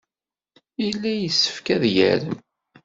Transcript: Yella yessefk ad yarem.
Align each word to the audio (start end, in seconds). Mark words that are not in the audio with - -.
Yella 0.83 1.11
yessefk 1.15 1.67
ad 1.75 1.83
yarem. 1.95 2.37